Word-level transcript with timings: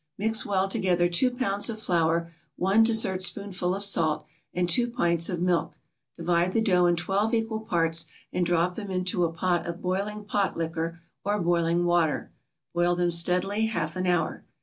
= 0.11 0.17
Mix 0.17 0.47
well 0.47 0.67
together 0.67 1.07
two 1.07 1.29
pounds 1.29 1.69
of 1.69 1.77
flour, 1.77 2.33
one 2.55 2.81
dessertspoonful 2.81 3.75
of 3.75 3.83
salt, 3.83 4.25
and 4.51 4.67
two 4.67 4.89
pints 4.89 5.29
of 5.29 5.39
milk; 5.43 5.77
divide 6.17 6.53
the 6.53 6.61
dough 6.63 6.87
in 6.87 6.95
twelve 6.95 7.35
equal 7.35 7.59
parts, 7.59 8.07
and 8.33 8.43
drop 8.43 8.73
them 8.73 8.89
into 8.89 9.25
a 9.25 9.31
pot 9.31 9.67
of 9.67 9.79
boiling 9.79 10.25
pot 10.25 10.57
liquor, 10.57 10.99
or 11.23 11.39
boiling 11.39 11.85
water; 11.85 12.31
boil 12.73 12.95
them 12.95 13.11
steadily 13.11 13.67
half 13.67 13.95
an 13.95 14.07
hour. 14.07 14.43